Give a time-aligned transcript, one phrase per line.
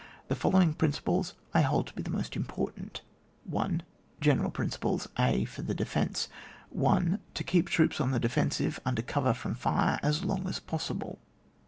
[0.29, 3.03] The following principles I hold to be the most important:—
[3.55, 3.81] I.—
[4.19, 5.07] GENERAL PRINCIPLES.
[5.19, 6.27] A,— FOK THE DEFEKOE.
[6.71, 7.19] 1.
[7.35, 11.19] To keep troops on the defensive under cover from fire as long as possible.